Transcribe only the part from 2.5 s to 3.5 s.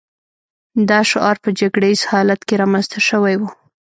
رامنځته شوی و